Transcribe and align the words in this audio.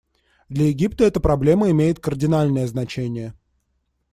Для 0.49 0.65
Египта 0.65 1.03
эта 1.03 1.19
проблема 1.19 1.69
имеет 1.69 1.99
кардинальное 1.99 2.65
значение. 2.65 3.35